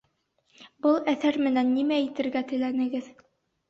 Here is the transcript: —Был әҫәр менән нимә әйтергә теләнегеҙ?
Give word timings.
—Был 0.85 0.97
әҫәр 1.13 1.39
менән 1.51 1.71
нимә 1.77 1.99
әйтергә 2.03 2.47
теләнегеҙ? 2.53 3.17